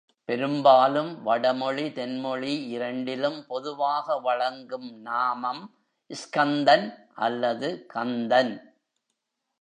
பெரும்பாலும் 0.25 1.21
வடமொழி 1.23 1.85
தென்மொழி 1.89 2.67
இரண்டிலும் 2.67 3.45
பொதுவாக 3.47 4.17
வழங்கும் 4.17 5.01
நாமம் 5.01 5.75
ஸ்கந்தன் 6.07 7.09
அல்லது 7.13 7.85
கந்தன். 7.85 8.53